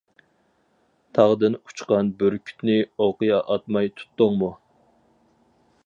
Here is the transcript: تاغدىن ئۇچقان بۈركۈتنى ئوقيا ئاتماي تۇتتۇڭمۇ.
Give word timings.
تاغدىن 1.17 1.57
ئۇچقان 1.59 2.09
بۈركۈتنى 2.23 2.79
ئوقيا 3.07 3.39
ئاتماي 3.45 3.93
تۇتتۇڭمۇ. 4.01 4.51